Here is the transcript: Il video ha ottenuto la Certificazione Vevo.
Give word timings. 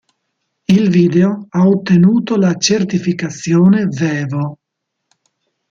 Il 0.67 0.89
video 0.89 1.45
ha 1.51 1.67
ottenuto 1.67 2.35
la 2.35 2.55
Certificazione 2.55 3.85
Vevo. 3.85 4.57